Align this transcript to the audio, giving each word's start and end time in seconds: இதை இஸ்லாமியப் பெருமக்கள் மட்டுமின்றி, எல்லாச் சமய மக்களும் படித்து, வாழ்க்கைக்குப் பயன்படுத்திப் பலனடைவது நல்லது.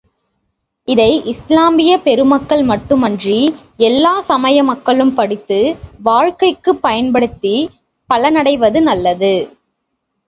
இதை 0.87 1.09
இஸ்லாமியப் 1.31 2.03
பெருமக்கள் 2.03 2.63
மட்டுமின்றி, 2.63 3.37
எல்லாச் 3.81 4.23
சமய 4.23 4.63
மக்களும் 4.63 5.13
படித்து, 5.13 5.59
வாழ்க்கைக்குப் 6.03 6.81
பயன்படுத்திப் 6.81 7.71
பலனடைவது 8.09 8.81
நல்லது. 8.81 9.33